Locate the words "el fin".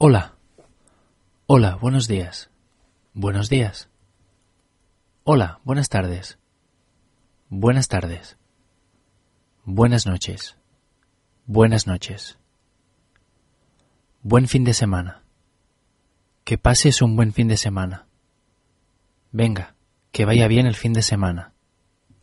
20.66-20.92